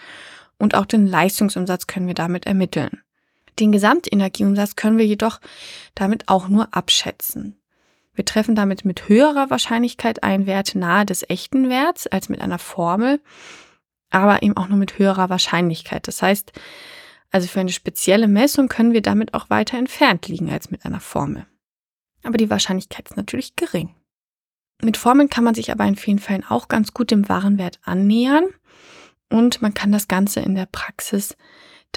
Und 0.58 0.74
auch 0.74 0.86
den 0.86 1.06
Leistungsumsatz 1.06 1.86
können 1.86 2.06
wir 2.06 2.14
damit 2.14 2.46
ermitteln. 2.46 3.03
Den 3.58 3.72
Gesamtenergieumsatz 3.72 4.76
können 4.76 4.98
wir 4.98 5.06
jedoch 5.06 5.40
damit 5.94 6.28
auch 6.28 6.48
nur 6.48 6.74
abschätzen. 6.74 7.56
Wir 8.14 8.24
treffen 8.24 8.54
damit 8.54 8.84
mit 8.84 9.08
höherer 9.08 9.50
Wahrscheinlichkeit 9.50 10.22
einen 10.22 10.46
Wert 10.46 10.74
nahe 10.74 11.04
des 11.04 11.28
echten 11.28 11.68
Werts 11.68 12.06
als 12.06 12.28
mit 12.28 12.40
einer 12.40 12.58
Formel, 12.58 13.20
aber 14.10 14.42
eben 14.42 14.56
auch 14.56 14.68
nur 14.68 14.78
mit 14.78 14.98
höherer 14.98 15.30
Wahrscheinlichkeit. 15.30 16.06
Das 16.06 16.22
heißt, 16.22 16.52
also 17.30 17.48
für 17.48 17.60
eine 17.60 17.72
spezielle 17.72 18.28
Messung 18.28 18.68
können 18.68 18.92
wir 18.92 19.02
damit 19.02 19.34
auch 19.34 19.50
weiter 19.50 19.76
entfernt 19.76 20.28
liegen 20.28 20.50
als 20.50 20.70
mit 20.70 20.84
einer 20.84 21.00
Formel. 21.00 21.46
Aber 22.22 22.38
die 22.38 22.50
Wahrscheinlichkeit 22.50 23.08
ist 23.08 23.16
natürlich 23.16 23.56
gering. 23.56 23.94
Mit 24.82 24.96
Formeln 24.96 25.30
kann 25.30 25.44
man 25.44 25.54
sich 25.54 25.72
aber 25.72 25.84
in 25.84 25.96
vielen 25.96 26.18
Fällen 26.18 26.44
auch 26.44 26.68
ganz 26.68 26.94
gut 26.94 27.10
dem 27.10 27.28
wahren 27.28 27.58
Wert 27.58 27.80
annähern 27.82 28.44
und 29.30 29.62
man 29.62 29.74
kann 29.74 29.90
das 29.90 30.08
Ganze 30.08 30.40
in 30.40 30.54
der 30.54 30.66
Praxis 30.66 31.36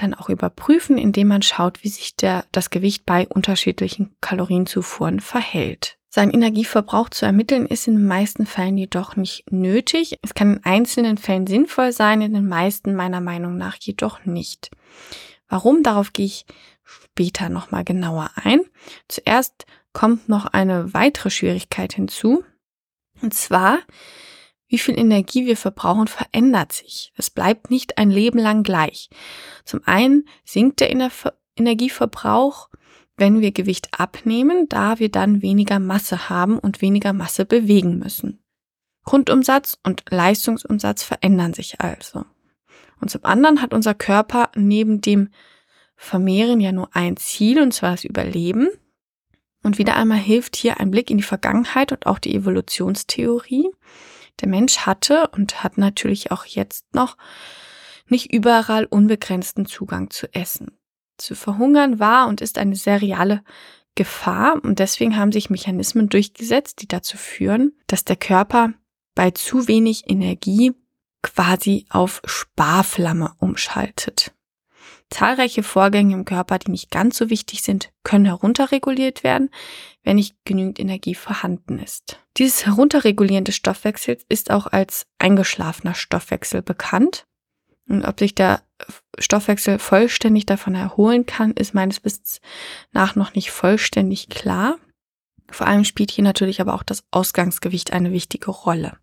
dann 0.02 0.14
auch 0.14 0.30
überprüfen, 0.30 0.98
indem 0.98 1.28
man 1.28 1.42
schaut, 1.42 1.84
wie 1.84 1.90
sich 1.90 2.16
der, 2.16 2.46
das 2.52 2.70
Gewicht 2.70 3.06
bei 3.06 3.28
unterschiedlichen 3.28 4.16
Kalorienzufuhren 4.22 5.20
verhält. 5.20 5.98
Sein 6.10 6.32
Energieverbrauch 6.32 7.10
zu 7.10 7.26
ermitteln 7.26 7.66
ist 7.66 7.88
in 7.88 7.96
den 7.96 8.08
meisten 8.08 8.46
Fällen 8.46 8.78
jedoch 8.78 9.16
nicht 9.16 9.52
nötig. 9.52 10.18
Es 10.24 10.34
kann 10.34 10.56
in 10.56 10.66
einzelnen 10.66 11.18
Fällen 11.18 11.46
sinnvoll 11.46 11.92
sein, 11.92 12.22
in 12.22 12.34
den 12.34 12.48
meisten 12.48 12.96
meiner 12.96 13.22
Meinung 13.22 13.58
nach 13.58 13.76
jedoch 13.80 14.26
nicht. 14.26 14.72
Warum? 15.50 15.84
Darauf 15.84 16.14
gehe 16.14 16.26
ich 16.26 16.46
später 16.84 17.50
nochmal 17.50 17.84
genauer 17.84 18.32
ein. 18.36 18.62
Zuerst 19.08 19.66
kommt 19.94 20.30
noch 20.30 20.46
eine 20.46 20.94
weitere 20.94 21.30
Schwierigkeit 21.30 21.94
hinzu. 21.94 22.44
Und 23.22 23.34
zwar 23.34 23.80
wie 24.68 24.78
viel 24.78 25.00
Energie 25.00 25.46
wir 25.46 25.58
verbrauchen, 25.58 26.08
verändert 26.08 26.74
sich. 26.74 27.14
Es 27.16 27.30
bleibt 27.30 27.72
nicht 27.72 27.98
ein 27.98 28.12
Leben 28.12 28.40
lang 28.40 28.64
gleich. 28.64 29.10
Zum 29.64 29.82
einen 29.86 30.28
sinkt 30.44 30.82
der 30.82 30.92
Energieverbrauch, 31.56 32.70
wenn 33.16 33.42
wir 33.42 33.52
Gewicht 33.52 33.90
abnehmen, 34.00 34.68
da 34.70 35.00
wir 35.00 35.10
dann 35.10 35.42
weniger 35.42 35.80
Masse 35.80 36.30
haben 36.30 36.60
und 36.60 36.82
weniger 36.82 37.14
Masse 37.14 37.46
bewegen 37.46 37.98
müssen. 37.98 38.44
Grundumsatz 39.06 39.78
und 39.84 40.04
Leistungsumsatz 40.10 41.02
verändern 41.02 41.54
sich 41.54 41.80
also. 41.80 42.26
Und 43.00 43.10
zum 43.10 43.24
anderen 43.24 43.62
hat 43.62 43.74
unser 43.74 43.94
Körper 43.94 44.52
neben 44.56 45.02
dem 45.02 45.30
Vermehren 45.96 46.60
ja 46.60 46.72
nur 46.72 46.90
ein 46.96 47.18
Ziel, 47.18 47.62
und 47.62 47.74
zwar 47.74 47.92
das 47.92 48.04
Überleben. 48.04 48.68
Und 49.64 49.78
wieder 49.78 49.96
einmal 49.96 50.20
hilft 50.20 50.56
hier 50.56 50.80
ein 50.80 50.92
Blick 50.92 51.10
in 51.10 51.18
die 51.18 51.24
Vergangenheit 51.24 51.92
und 51.92 52.06
auch 52.06 52.20
die 52.20 52.36
Evolutionstheorie. 52.36 53.72
Der 54.42 54.48
Mensch 54.48 54.80
hatte 54.80 55.30
und 55.30 55.64
hat 55.64 55.78
natürlich 55.78 56.32
auch 56.32 56.46
jetzt 56.46 56.94
noch 56.94 57.18
nicht 58.08 58.32
überall 58.32 58.86
unbegrenzten 58.86 59.66
Zugang 59.66 60.10
zu 60.10 60.34
Essen. 60.34 60.78
Zu 61.18 61.36
verhungern 61.36 62.00
war 62.00 62.28
und 62.28 62.42
ist 62.42 62.58
eine 62.58 62.76
sehr 62.76 63.02
reale 63.02 63.44
Gefahr 63.96 64.64
und 64.64 64.80
deswegen 64.80 65.18
haben 65.18 65.32
sich 65.32 65.50
Mechanismen 65.50 66.08
durchgesetzt, 66.08 66.82
die 66.82 66.88
dazu 66.88 67.18
führen, 67.18 67.74
dass 67.88 68.06
der 68.06 68.16
Körper 68.16 68.74
bei 69.16 69.32
zu 69.32 69.68
wenig 69.68 70.10
Energie 70.10 70.74
quasi 71.24 71.88
auf 71.90 72.22
Sparflamme 72.26 73.34
umschaltet. 73.40 74.32
Zahlreiche 75.10 75.64
Vorgänge 75.64 76.14
im 76.14 76.26
Körper, 76.26 76.60
die 76.60 76.72
nicht 76.72 76.92
ganz 76.92 77.18
so 77.18 77.30
wichtig 77.30 77.62
sind, 77.62 77.90
können 78.04 78.26
herunterreguliert 78.26 79.24
werden, 79.24 79.50
wenn 80.04 80.18
nicht 80.18 80.36
genügend 80.44 80.80
Energie 80.80 81.16
vorhanden 81.16 81.80
ist. 81.80 82.20
Dieses 82.38 82.66
Herunterregulieren 82.66 83.46
des 83.46 83.56
Stoffwechsels 83.56 84.26
ist 84.30 84.52
auch 84.52 84.68
als 84.68 85.06
eingeschlafener 85.18 85.96
Stoffwechsel 85.96 86.62
bekannt. 86.62 87.26
Und 87.90 88.04
ob 88.04 88.20
sich 88.20 88.36
der 88.36 88.62
Stoffwechsel 89.18 89.80
vollständig 89.80 90.46
davon 90.46 90.76
erholen 90.76 91.26
kann, 91.26 91.52
ist 91.52 91.74
meines 91.74 92.04
Wissens 92.04 92.42
nach 92.92 93.16
noch 93.16 93.34
nicht 93.34 93.50
vollständig 93.50 94.28
klar. 94.30 94.78
Vor 95.50 95.68
allem 95.68 95.86
spielt 95.86 96.12
hier 96.12 96.26
natürlich 96.26 96.60
aber 96.60 96.74
auch 96.74 96.84
das 96.84 97.04
Ausgangsgewicht 97.12 97.94
eine 97.94 98.12
wichtige 98.12 98.52
Rolle. 98.52 98.98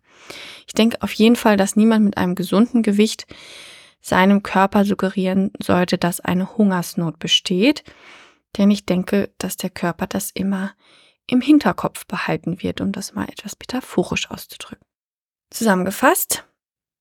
Ich 0.67 0.73
denke 0.73 1.01
auf 1.01 1.11
jeden 1.13 1.35
Fall, 1.35 1.57
dass 1.57 1.75
niemand 1.75 2.05
mit 2.05 2.17
einem 2.17 2.35
gesunden 2.35 2.83
Gewicht 2.83 3.25
seinem 4.05 4.43
Körper 4.43 4.85
suggerieren 4.85 5.51
sollte, 5.59 5.97
dass 5.97 6.19
eine 6.19 6.57
Hungersnot 6.57 7.17
besteht. 7.17 7.83
Denn 8.55 8.69
ich 8.69 8.85
denke, 8.85 9.33
dass 9.39 9.57
der 9.57 9.71
Körper 9.71 10.05
das 10.05 10.29
immer 10.29 10.75
im 11.25 11.41
Hinterkopf 11.41 12.05
behalten 12.05 12.61
wird, 12.61 12.81
um 12.81 12.91
das 12.91 13.15
mal 13.15 13.27
etwas 13.27 13.57
metaphorisch 13.59 14.29
auszudrücken. 14.29 14.85
Zusammengefasst, 15.49 16.45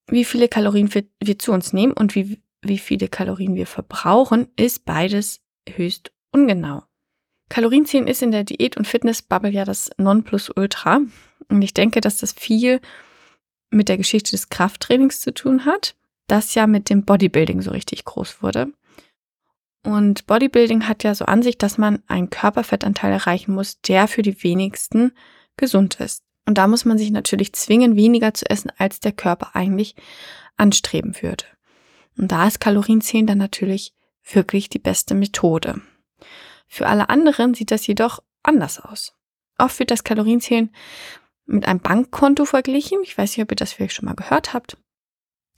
wie 0.06 0.24
viele 0.24 0.48
Kalorien 0.48 0.94
wir, 0.94 1.38
zu 1.38 1.52
uns 1.52 1.74
nehmen 1.74 1.92
und 1.92 2.14
wie, 2.14 2.40
wie 2.62 2.78
viele 2.78 3.08
Kalorien 3.08 3.54
wir 3.54 3.66
verbrauchen, 3.66 4.48
ist 4.56 4.86
beides 4.86 5.42
höchst 5.68 6.10
ungenau. 6.32 6.84
Kalorienzählen 7.50 8.06
ist 8.06 8.22
in 8.22 8.30
der 8.30 8.44
Diät- 8.44 8.78
und 8.78 8.88
Fitnessbubble 8.88 9.50
ja 9.50 9.66
das 9.66 9.90
Nonplusultra. 9.98 11.00
Und 11.50 11.62
ich 11.62 11.74
denke, 11.74 12.00
dass 12.00 12.16
das 12.16 12.32
viel 12.32 12.80
mit 13.68 13.90
der 13.90 13.98
Geschichte 13.98 14.30
des 14.30 14.48
Krafttrainings 14.48 15.20
zu 15.20 15.34
tun 15.34 15.66
hat, 15.66 15.94
das 16.26 16.54
ja 16.54 16.66
mit 16.66 16.90
dem 16.90 17.04
Bodybuilding 17.04 17.62
so 17.62 17.70
richtig 17.70 18.04
groß 18.04 18.42
wurde. 18.42 18.72
Und 19.84 20.26
Bodybuilding 20.26 20.88
hat 20.88 21.04
ja 21.04 21.14
so 21.14 21.26
an 21.26 21.42
sich, 21.42 21.58
dass 21.58 21.76
man 21.76 22.02
einen 22.06 22.30
Körperfettanteil 22.30 23.12
erreichen 23.12 23.52
muss, 23.54 23.80
der 23.82 24.08
für 24.08 24.22
die 24.22 24.42
wenigsten 24.42 25.12
gesund 25.56 26.00
ist. 26.00 26.22
Und 26.46 26.58
da 26.58 26.66
muss 26.66 26.84
man 26.84 26.98
sich 26.98 27.10
natürlich 27.10 27.52
zwingen, 27.52 27.96
weniger 27.96 28.32
zu 28.34 28.48
essen, 28.48 28.72
als 28.78 29.00
der 29.00 29.12
Körper 29.12 29.54
eigentlich 29.54 29.94
anstreben 30.56 31.14
würde. 31.20 31.44
Und 32.16 32.32
da 32.32 32.46
ist 32.46 32.60
Kalorienzählen 32.60 33.26
dann 33.26 33.38
natürlich 33.38 33.94
wirklich 34.30 34.68
die 34.68 34.78
beste 34.78 35.14
Methode. 35.14 35.80
Für 36.66 36.86
alle 36.86 37.08
anderen 37.08 37.54
sieht 37.54 37.70
das 37.70 37.86
jedoch 37.86 38.22
anders 38.42 38.80
aus. 38.80 39.14
Oft 39.58 39.78
wird 39.78 39.90
das 39.90 40.04
Kalorienzählen 40.04 40.70
mit 41.46 41.66
einem 41.66 41.80
Bankkonto 41.80 42.44
verglichen. 42.44 43.00
Ich 43.02 43.16
weiß 43.16 43.36
nicht, 43.36 43.44
ob 43.44 43.52
ihr 43.52 43.56
das 43.56 43.72
vielleicht 43.72 43.94
schon 43.94 44.06
mal 44.06 44.14
gehört 44.14 44.54
habt. 44.54 44.78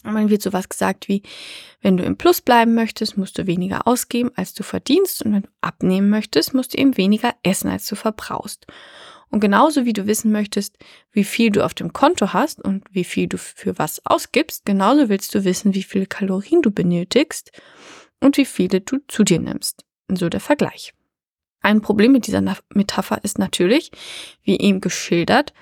Und 0.06 0.14
dann 0.14 0.30
wird 0.30 0.42
sowas 0.42 0.68
gesagt 0.68 1.08
wie, 1.08 1.22
wenn 1.80 1.96
du 1.96 2.04
im 2.04 2.16
Plus 2.16 2.40
bleiben 2.40 2.74
möchtest, 2.74 3.16
musst 3.16 3.38
du 3.38 3.46
weniger 3.46 3.86
ausgeben, 3.86 4.30
als 4.36 4.54
du 4.54 4.62
verdienst. 4.62 5.22
Und 5.22 5.32
wenn 5.32 5.42
du 5.42 5.48
abnehmen 5.60 6.08
möchtest, 6.08 6.54
musst 6.54 6.74
du 6.74 6.78
eben 6.78 6.96
weniger 6.96 7.34
essen, 7.42 7.68
als 7.68 7.86
du 7.86 7.96
verbrauchst. 7.96 8.66
Und 9.28 9.40
genauso 9.40 9.84
wie 9.84 9.92
du 9.92 10.06
wissen 10.06 10.30
möchtest, 10.30 10.78
wie 11.10 11.24
viel 11.24 11.50
du 11.50 11.64
auf 11.64 11.74
dem 11.74 11.92
Konto 11.92 12.32
hast 12.32 12.62
und 12.62 12.84
wie 12.92 13.04
viel 13.04 13.26
du 13.26 13.38
für 13.38 13.78
was 13.78 14.00
ausgibst, 14.06 14.64
genauso 14.64 15.08
willst 15.08 15.34
du 15.34 15.44
wissen, 15.44 15.74
wie 15.74 15.82
viele 15.82 16.06
Kalorien 16.06 16.62
du 16.62 16.70
benötigst 16.70 17.50
und 18.20 18.36
wie 18.36 18.44
viele 18.44 18.80
du 18.80 18.98
zu 19.08 19.24
dir 19.24 19.40
nimmst. 19.40 19.84
So 20.08 20.28
der 20.28 20.40
Vergleich. 20.40 20.94
Ein 21.60 21.80
Problem 21.80 22.12
mit 22.12 22.28
dieser 22.28 22.42
Metapher 22.72 23.18
ist 23.24 23.40
natürlich, 23.40 23.90
wie 24.44 24.56
eben 24.60 24.80
geschildert, 24.80 25.52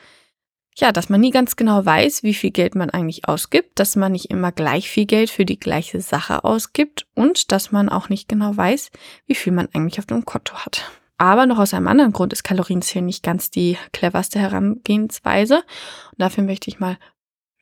ja, 0.77 0.91
dass 0.91 1.09
man 1.09 1.21
nie 1.21 1.31
ganz 1.31 1.57
genau 1.57 1.85
weiß, 1.85 2.23
wie 2.25 2.35
viel 2.35 2.51
Geld 2.51 2.75
man 2.75 2.91
eigentlich 2.91 3.29
ausgibt, 3.29 3.79
dass 3.79 3.95
man 3.95 4.13
nicht 4.13 4.31
immer 4.31 4.51
gleich 4.51 4.91
viel 4.91 5.07
Geld 5.07 5.31
für 5.31 5.45
die 5.45 5.59
gleiche 5.59 6.01
Sache 6.01 6.43
ausgibt 6.43 7.07
und 7.15 7.53
dass 7.53 7.71
man 7.71 7.89
auch 7.89 8.09
nicht 8.09 8.29
genau 8.29 8.57
weiß, 8.57 8.91
wie 9.27 9.37
viel 9.37 9.53
man 9.53 9.69
eigentlich 9.73 10.01
auf 10.01 10.07
dem 10.07 10.25
Konto 10.25 10.55
hat. 10.55 10.91
Aber 11.17 11.47
noch 11.47 11.59
aus 11.59 11.75
einem 11.75 11.87
anderen 11.87 12.13
Grund 12.13 12.33
ist 12.33 12.43
Kalorienzählen 12.43 13.07
nicht 13.07 13.23
ganz 13.23 13.51
die 13.51 13.79
cleverste 13.93 14.41
Herangehensweise. 14.41 15.59
Und 15.59 16.19
dafür 16.19 16.43
möchte 16.43 16.69
ich 16.69 16.81
mal 16.81 16.99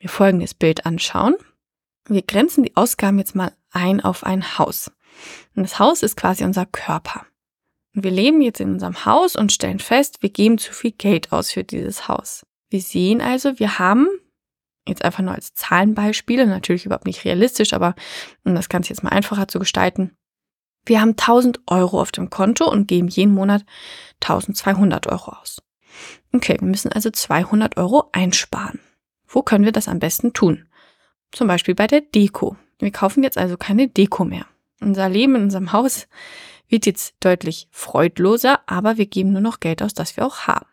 mir 0.01 0.09
folgendes 0.09 0.55
Bild 0.55 0.87
anschauen. 0.87 1.35
Wir 2.07 2.23
grenzen 2.23 2.63
die 2.63 2.75
Ausgaben 2.75 3.19
jetzt 3.19 3.35
mal 3.35 3.51
ein 3.71 4.01
auf 4.01 4.23
ein 4.23 4.57
Haus. 4.57 4.91
Und 5.55 5.63
das 5.63 5.77
Haus 5.77 6.01
ist 6.01 6.17
quasi 6.17 6.43
unser 6.43 6.65
Körper. 6.65 7.27
Und 7.95 8.03
wir 8.03 8.11
leben 8.11 8.41
jetzt 8.41 8.59
in 8.59 8.73
unserem 8.73 9.05
Haus 9.05 9.35
und 9.35 9.51
stellen 9.51 9.79
fest, 9.79 10.17
wir 10.21 10.29
geben 10.29 10.57
zu 10.57 10.73
viel 10.73 10.91
Geld 10.91 11.31
aus 11.31 11.51
für 11.51 11.63
dieses 11.63 12.07
Haus. 12.07 12.43
Wir 12.73 12.81
sehen 12.81 13.21
also, 13.21 13.59
wir 13.59 13.77
haben 13.77 14.07
jetzt 14.87 15.05
einfach 15.05 15.21
nur 15.21 15.35
als 15.35 15.53
Zahlenbeispiele, 15.53 16.47
natürlich 16.47 16.87
überhaupt 16.87 17.05
nicht 17.05 17.23
realistisch, 17.23 17.71
aber 17.71 17.93
um 18.45 18.55
das 18.55 18.67
Ganze 18.67 18.89
jetzt 18.89 19.03
mal 19.03 19.11
einfacher 19.11 19.47
zu 19.47 19.59
gestalten, 19.59 20.17
wir 20.83 20.99
haben 20.99 21.11
1000 21.11 21.59
Euro 21.67 22.01
auf 22.01 22.11
dem 22.11 22.31
Konto 22.31 22.67
und 22.67 22.87
geben 22.87 23.09
jeden 23.09 23.35
Monat 23.35 23.63
1200 24.23 25.05
Euro 25.05 25.33
aus. 25.33 25.61
Okay, 26.33 26.57
wir 26.59 26.67
müssen 26.67 26.91
also 26.91 27.11
200 27.11 27.77
Euro 27.77 28.09
einsparen. 28.11 28.79
Wo 29.27 29.43
können 29.43 29.65
wir 29.65 29.71
das 29.71 29.87
am 29.87 29.99
besten 29.99 30.33
tun? 30.33 30.67
Zum 31.31 31.47
Beispiel 31.47 31.75
bei 31.75 31.85
der 31.85 32.01
Deko. 32.01 32.55
Wir 32.79 32.91
kaufen 32.91 33.21
jetzt 33.21 33.37
also 33.37 33.55
keine 33.55 33.87
Deko 33.87 34.25
mehr. 34.25 34.47
Unser 34.81 35.09
Leben 35.09 35.35
in 35.35 35.43
unserem 35.43 35.73
Haus 35.73 36.07
wird 36.69 36.87
jetzt 36.87 37.13
deutlich 37.19 37.67
freudloser, 37.69 38.61
aber 38.65 38.97
wir 38.97 39.05
geben 39.05 39.31
nur 39.31 39.41
noch 39.41 39.59
Geld 39.59 39.83
aus, 39.83 39.93
das 39.93 40.17
wir 40.17 40.25
auch 40.25 40.47
haben. 40.47 40.65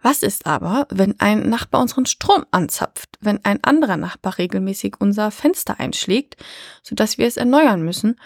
Was 0.00 0.22
ist 0.22 0.46
aber, 0.46 0.86
wenn 0.90 1.18
ein 1.18 1.48
Nachbar 1.48 1.80
unseren 1.80 2.06
Strom 2.06 2.44
anzapft, 2.50 3.16
wenn 3.20 3.44
ein 3.44 3.62
anderer 3.64 3.96
Nachbar 3.96 4.38
regelmäßig 4.38 4.96
unser 5.00 5.30
Fenster 5.30 5.80
einschlägt, 5.80 6.36
sodass 6.82 7.18
wir 7.18 7.26
es 7.26 7.36
erneuern 7.36 7.82
müssen, 7.82 8.18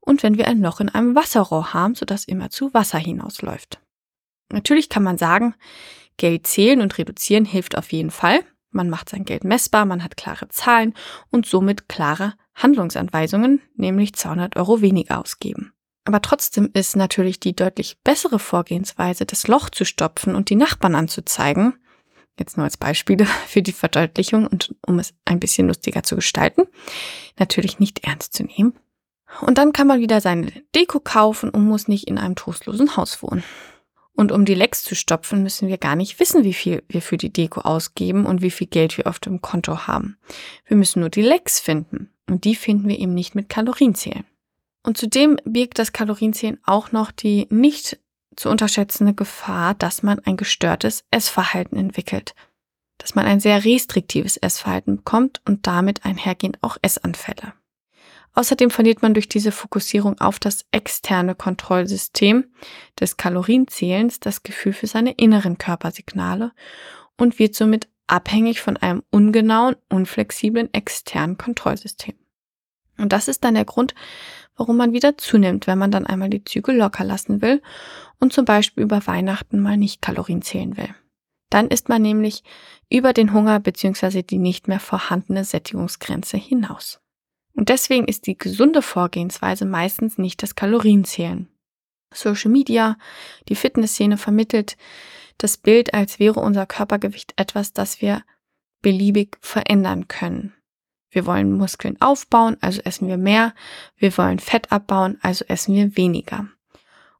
und 0.00 0.22
wenn 0.22 0.38
wir 0.38 0.46
ein 0.48 0.62
Loch 0.62 0.80
in 0.80 0.88
einem 0.88 1.14
Wasserrohr 1.14 1.74
haben, 1.74 1.94
sodass 1.94 2.24
immer 2.24 2.50
zu 2.50 2.72
Wasser 2.72 2.98
hinausläuft? 2.98 3.78
Natürlich 4.50 4.88
kann 4.88 5.02
man 5.02 5.18
sagen, 5.18 5.54
Geld 6.16 6.46
zählen 6.46 6.80
und 6.80 6.96
reduzieren 6.96 7.44
hilft 7.44 7.76
auf 7.76 7.92
jeden 7.92 8.10
Fall. 8.10 8.40
Man 8.70 8.88
macht 8.88 9.08
sein 9.08 9.24
Geld 9.24 9.44
messbar, 9.44 9.84
man 9.84 10.02
hat 10.02 10.16
klare 10.16 10.48
Zahlen 10.48 10.94
und 11.30 11.46
somit 11.46 11.88
klare 11.88 12.34
Handlungsanweisungen, 12.54 13.60
nämlich 13.74 14.14
200 14.14 14.56
Euro 14.56 14.80
weniger 14.80 15.20
ausgeben. 15.20 15.72
Aber 16.08 16.22
trotzdem 16.22 16.70
ist 16.72 16.96
natürlich 16.96 17.38
die 17.38 17.54
deutlich 17.54 17.98
bessere 18.02 18.38
Vorgehensweise, 18.38 19.26
das 19.26 19.46
Loch 19.46 19.68
zu 19.68 19.84
stopfen 19.84 20.34
und 20.34 20.48
die 20.48 20.56
Nachbarn 20.56 20.94
anzuzeigen, 20.94 21.74
jetzt 22.38 22.56
nur 22.56 22.64
als 22.64 22.78
Beispiele 22.78 23.26
für 23.46 23.60
die 23.60 23.72
Verdeutlichung 23.72 24.46
und 24.46 24.74
um 24.86 24.98
es 24.98 25.12
ein 25.26 25.38
bisschen 25.38 25.68
lustiger 25.68 26.02
zu 26.04 26.16
gestalten, 26.16 26.62
natürlich 27.38 27.78
nicht 27.78 28.04
ernst 28.04 28.32
zu 28.32 28.44
nehmen. 28.44 28.72
Und 29.42 29.58
dann 29.58 29.74
kann 29.74 29.86
man 29.86 30.00
wieder 30.00 30.22
seine 30.22 30.50
Deko 30.74 30.98
kaufen 30.98 31.50
und 31.50 31.66
muss 31.66 31.88
nicht 31.88 32.08
in 32.08 32.16
einem 32.16 32.36
trostlosen 32.36 32.96
Haus 32.96 33.22
wohnen. 33.22 33.44
Und 34.14 34.32
um 34.32 34.46
die 34.46 34.54
Lecks 34.54 34.84
zu 34.84 34.94
stopfen, 34.94 35.42
müssen 35.42 35.68
wir 35.68 35.76
gar 35.76 35.94
nicht 35.94 36.18
wissen, 36.20 36.42
wie 36.42 36.54
viel 36.54 36.84
wir 36.88 37.02
für 37.02 37.18
die 37.18 37.34
Deko 37.34 37.60
ausgeben 37.60 38.24
und 38.24 38.40
wie 38.40 38.50
viel 38.50 38.68
Geld 38.68 38.96
wir 38.96 39.08
auf 39.08 39.18
dem 39.18 39.42
Konto 39.42 39.86
haben. 39.86 40.16
Wir 40.64 40.78
müssen 40.78 41.00
nur 41.00 41.10
die 41.10 41.20
Lecks 41.20 41.60
finden. 41.60 42.08
Und 42.26 42.44
die 42.44 42.54
finden 42.54 42.88
wir 42.88 42.98
eben 42.98 43.12
nicht 43.12 43.34
mit 43.34 43.50
Kalorienzählen. 43.50 44.24
Und 44.88 44.96
zudem 44.96 45.36
birgt 45.44 45.78
das 45.78 45.92
Kalorienzählen 45.92 46.58
auch 46.64 46.92
noch 46.92 47.10
die 47.10 47.46
nicht 47.50 47.98
zu 48.36 48.48
unterschätzende 48.48 49.12
Gefahr, 49.12 49.74
dass 49.74 50.02
man 50.02 50.18
ein 50.20 50.38
gestörtes 50.38 51.04
Essverhalten 51.10 51.76
entwickelt. 51.76 52.34
Dass 52.96 53.14
man 53.14 53.26
ein 53.26 53.38
sehr 53.38 53.66
restriktives 53.66 54.38
Essverhalten 54.38 54.96
bekommt 54.96 55.42
und 55.46 55.66
damit 55.66 56.06
einhergehend 56.06 56.56
auch 56.62 56.78
Essanfälle. 56.80 57.52
Außerdem 58.32 58.70
verliert 58.70 59.02
man 59.02 59.12
durch 59.12 59.28
diese 59.28 59.52
Fokussierung 59.52 60.18
auf 60.22 60.38
das 60.38 60.64
externe 60.70 61.34
Kontrollsystem 61.34 62.46
des 62.98 63.18
Kalorienzählens 63.18 64.20
das 64.20 64.42
Gefühl 64.42 64.72
für 64.72 64.86
seine 64.86 65.12
inneren 65.12 65.58
Körpersignale 65.58 66.52
und 67.18 67.38
wird 67.38 67.54
somit 67.54 67.88
abhängig 68.06 68.62
von 68.62 68.78
einem 68.78 69.02
ungenauen, 69.10 69.76
unflexiblen 69.90 70.72
externen 70.72 71.36
Kontrollsystem. 71.36 72.14
Und 72.98 73.12
das 73.12 73.28
ist 73.28 73.44
dann 73.44 73.54
der 73.54 73.64
Grund, 73.64 73.94
warum 74.56 74.76
man 74.76 74.92
wieder 74.92 75.16
zunimmt, 75.16 75.66
wenn 75.66 75.78
man 75.78 75.90
dann 75.90 76.06
einmal 76.06 76.28
die 76.28 76.44
Zügel 76.44 76.76
locker 76.76 77.04
lassen 77.04 77.40
will 77.40 77.62
und 78.18 78.32
zum 78.32 78.44
Beispiel 78.44 78.82
über 78.82 79.06
Weihnachten 79.06 79.60
mal 79.60 79.76
nicht 79.76 80.02
Kalorien 80.02 80.42
zählen 80.42 80.76
will. 80.76 80.94
Dann 81.50 81.68
ist 81.68 81.88
man 81.88 82.02
nämlich 82.02 82.42
über 82.90 83.12
den 83.12 83.32
Hunger 83.32 83.60
bzw. 83.60 84.22
die 84.22 84.38
nicht 84.38 84.68
mehr 84.68 84.80
vorhandene 84.80 85.44
Sättigungsgrenze 85.44 86.36
hinaus. 86.36 87.00
Und 87.54 87.70
deswegen 87.70 88.06
ist 88.06 88.26
die 88.26 88.36
gesunde 88.36 88.82
Vorgehensweise 88.82 89.64
meistens 89.64 90.18
nicht 90.18 90.42
das 90.42 90.54
Kalorienzählen. 90.54 91.48
Social 92.12 92.50
Media, 92.50 92.96
die 93.48 93.54
Fitnessszene 93.54 94.16
vermittelt 94.16 94.76
das 95.38 95.56
Bild, 95.56 95.94
als 95.94 96.18
wäre 96.18 96.40
unser 96.40 96.66
Körpergewicht 96.66 97.34
etwas, 97.36 97.72
das 97.72 98.00
wir 98.00 98.22
beliebig 98.82 99.38
verändern 99.40 100.08
können. 100.08 100.54
Wir 101.10 101.26
wollen 101.26 101.52
Muskeln 101.52 102.00
aufbauen, 102.00 102.56
also 102.60 102.80
essen 102.84 103.08
wir 103.08 103.16
mehr. 103.16 103.54
Wir 103.96 104.16
wollen 104.18 104.38
Fett 104.38 104.70
abbauen, 104.72 105.18
also 105.22 105.44
essen 105.48 105.74
wir 105.74 105.96
weniger. 105.96 106.46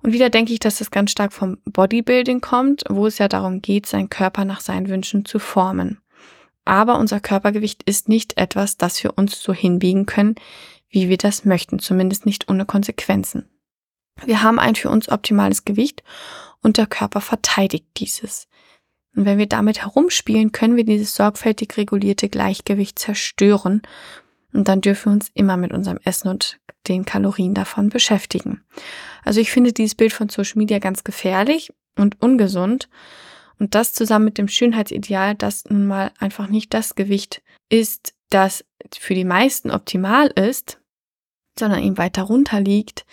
Und 0.02 0.12
wieder 0.12 0.30
denke 0.30 0.52
ich, 0.52 0.60
dass 0.60 0.78
das 0.78 0.90
ganz 0.90 1.10
stark 1.10 1.32
vom 1.32 1.58
Bodybuilding 1.64 2.40
kommt, 2.40 2.84
wo 2.88 3.06
es 3.06 3.18
ja 3.18 3.28
darum 3.28 3.62
geht, 3.62 3.86
seinen 3.86 4.10
Körper 4.10 4.44
nach 4.44 4.60
seinen 4.60 4.88
Wünschen 4.88 5.24
zu 5.24 5.38
formen. 5.38 6.00
Aber 6.64 6.98
unser 6.98 7.18
Körpergewicht 7.18 7.82
ist 7.84 8.08
nicht 8.08 8.36
etwas, 8.36 8.76
das 8.76 9.02
wir 9.02 9.16
uns 9.16 9.42
so 9.42 9.52
hinbiegen 9.52 10.06
können, 10.06 10.34
wie 10.90 11.08
wir 11.08 11.16
das 11.16 11.44
möchten, 11.44 11.78
zumindest 11.78 12.26
nicht 12.26 12.50
ohne 12.50 12.66
Konsequenzen. 12.66 13.48
Wir 14.24 14.42
haben 14.42 14.58
ein 14.58 14.74
für 14.74 14.90
uns 14.90 15.08
optimales 15.08 15.64
Gewicht 15.64 16.02
und 16.60 16.76
der 16.76 16.86
Körper 16.86 17.20
verteidigt 17.20 17.86
dieses. 17.96 18.48
Und 19.18 19.24
wenn 19.24 19.38
wir 19.38 19.48
damit 19.48 19.82
herumspielen, 19.82 20.52
können 20.52 20.76
wir 20.76 20.84
dieses 20.84 21.16
sorgfältig 21.16 21.76
regulierte 21.76 22.28
Gleichgewicht 22.28 23.00
zerstören. 23.00 23.82
Und 24.52 24.68
dann 24.68 24.80
dürfen 24.80 25.06
wir 25.06 25.14
uns 25.14 25.32
immer 25.34 25.56
mit 25.56 25.72
unserem 25.72 25.98
Essen 26.04 26.28
und 26.28 26.60
den 26.86 27.04
Kalorien 27.04 27.52
davon 27.52 27.88
beschäftigen. 27.88 28.62
Also 29.24 29.40
ich 29.40 29.50
finde 29.50 29.72
dieses 29.72 29.96
Bild 29.96 30.12
von 30.12 30.28
Social 30.28 30.58
Media 30.58 30.78
ganz 30.78 31.02
gefährlich 31.02 31.72
und 31.96 32.22
ungesund. 32.22 32.88
Und 33.58 33.74
das 33.74 33.92
zusammen 33.92 34.26
mit 34.26 34.38
dem 34.38 34.46
Schönheitsideal, 34.46 35.34
das 35.34 35.64
nun 35.64 35.88
mal 35.88 36.12
einfach 36.20 36.46
nicht 36.46 36.72
das 36.72 36.94
Gewicht 36.94 37.42
ist, 37.68 38.14
das 38.30 38.64
für 38.96 39.14
die 39.14 39.24
meisten 39.24 39.72
optimal 39.72 40.28
ist, 40.28 40.80
sondern 41.58 41.82
ihm 41.82 41.98
weiter 41.98 42.22
runter 42.22 42.60
liegt, 42.60 43.04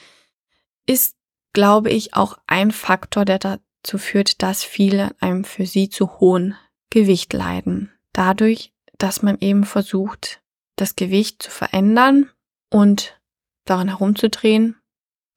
ist, 0.85 1.15
glaube 1.53 1.89
ich, 1.89 2.13
auch 2.13 2.37
ein 2.45 2.69
Faktor, 2.69 3.25
der 3.25 3.39
dazu 3.85 3.99
führt, 3.99 4.41
dass 4.41 4.63
viele 4.63 5.15
einem 5.19 5.43
für 5.43 5.67
sie 5.67 5.89
zu 5.89 6.19
hohen 6.19 6.55
Gewicht 6.89 7.33
leiden. 7.33 7.91
Dadurch, 8.13 8.73
dass 8.97 9.21
man 9.21 9.37
eben 9.39 9.63
versucht, 9.63 10.41
das 10.75 10.95
Gewicht 10.95 11.43
zu 11.43 11.51
verändern 11.51 12.31
und 12.71 13.19
daran 13.63 13.87
herumzudrehen. 13.87 14.75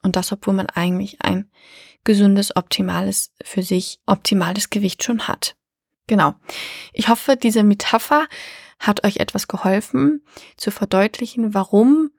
Und 0.03 0.17
das, 0.17 0.33
obwohl 0.33 0.55
man 0.55 0.67
eigentlich 0.67 1.21
ein 1.21 1.51
gesundes, 2.05 2.57
optimales, 2.57 3.33
für 3.45 3.63
sich 3.63 4.01
optimales 4.07 4.71
Gewicht 4.71 5.05
schon 5.05 5.29
hat. 5.29 5.55
Genau. 6.07 6.35
Ich 6.95 7.09
hoffe, 7.09 7.37
diese 7.37 7.63
Metapher 7.63 8.29
hat 8.79 9.05
euch 9.05 9.19
etwas 9.19 9.47
geholfen 9.47 10.25
zu 10.57 10.71
verdeutlichen, 10.71 11.53
warum, 11.53 12.13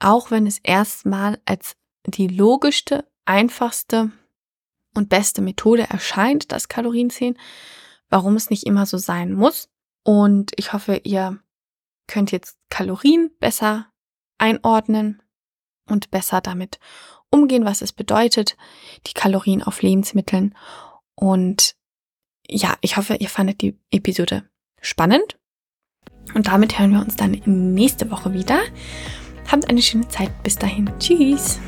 auch 0.00 0.32
wenn 0.32 0.46
es 0.46 0.58
erstmal 0.58 1.38
als 1.44 1.76
die 2.04 2.26
logischste, 2.26 3.06
einfachste 3.26 4.10
und 4.98 5.08
beste 5.08 5.40
Methode 5.40 5.84
erscheint, 5.88 6.52
das 6.52 6.68
Kalorienzählen, 6.68 7.38
warum 8.10 8.36
es 8.36 8.50
nicht 8.50 8.66
immer 8.66 8.84
so 8.84 8.98
sein 8.98 9.32
muss. 9.32 9.70
Und 10.02 10.52
ich 10.56 10.72
hoffe, 10.72 11.00
ihr 11.04 11.38
könnt 12.06 12.32
jetzt 12.32 12.58
Kalorien 12.68 13.30
besser 13.38 13.86
einordnen 14.38 15.22
und 15.86 16.10
besser 16.10 16.40
damit 16.40 16.78
umgehen, 17.30 17.64
was 17.64 17.80
es 17.80 17.92
bedeutet, 17.92 18.56
die 19.06 19.14
Kalorien 19.14 19.62
auf 19.62 19.82
Lebensmitteln. 19.82 20.54
Und 21.14 21.76
ja, 22.48 22.76
ich 22.80 22.96
hoffe, 22.96 23.16
ihr 23.16 23.28
fandet 23.28 23.60
die 23.60 23.78
Episode 23.90 24.48
spannend. 24.80 25.38
Und 26.34 26.46
damit 26.46 26.78
hören 26.78 26.92
wir 26.92 27.00
uns 27.00 27.16
dann 27.16 27.40
nächste 27.46 28.10
Woche 28.10 28.32
wieder. 28.32 28.60
Habt 29.50 29.68
eine 29.68 29.82
schöne 29.82 30.08
Zeit. 30.08 30.42
Bis 30.42 30.56
dahin. 30.56 30.90
Tschüss. 30.98 31.58